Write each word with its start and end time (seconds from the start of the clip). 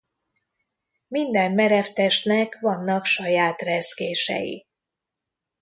Minden 1.07 1.51
merev 1.53 1.85
testnek 1.93 2.59
vannak 2.61 3.05
saját 3.05 3.61
rezgései. 3.61 4.65